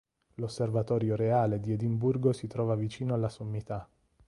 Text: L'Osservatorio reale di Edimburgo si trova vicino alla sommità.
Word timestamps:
L'Osservatorio 0.37 1.15
reale 1.15 1.59
di 1.59 1.73
Edimburgo 1.73 2.33
si 2.33 2.47
trova 2.47 2.73
vicino 2.73 3.13
alla 3.13 3.29
sommità. 3.29 3.87